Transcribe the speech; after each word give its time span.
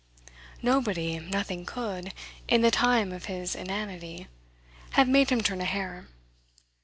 Nobody, 0.63 1.19
nothing 1.19 1.63
could, 1.63 2.11
in 2.47 2.61
the 2.63 2.71
time 2.71 3.11
of 3.11 3.25
his 3.25 3.53
inanity, 3.53 4.25
have 4.93 5.07
made 5.07 5.29
him 5.29 5.41
turn 5.41 5.61
a 5.61 5.65
hair. 5.65 6.07